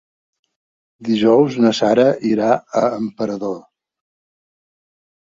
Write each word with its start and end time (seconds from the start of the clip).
Dijous 1.09 1.57
na 1.65 1.71
Sara 1.79 2.05
irà 2.29 2.47
a 2.81 2.83
Emperador. 3.01 3.59